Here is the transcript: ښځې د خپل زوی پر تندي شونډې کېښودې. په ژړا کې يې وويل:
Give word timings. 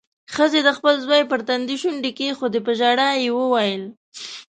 ښځې 0.33 0.59
د 0.63 0.69
خپل 0.77 0.95
زوی 1.05 1.21
پر 1.31 1.39
تندي 1.47 1.77
شونډې 1.81 2.11
کېښودې. 2.17 2.59
په 2.65 2.71
ژړا 2.79 3.09
کې 3.15 3.21
يې 3.25 3.31
وويل: 3.39 3.83